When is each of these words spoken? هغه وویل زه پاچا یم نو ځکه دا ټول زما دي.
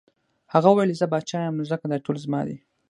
هغه 0.53 0.67
وویل 0.69 0.91
زه 0.99 1.05
پاچا 1.11 1.39
یم 1.43 1.55
نو 1.59 1.63
ځکه 1.71 1.85
دا 1.91 1.97
ټول 2.05 2.15
زما 2.25 2.41
دي. 2.47 2.57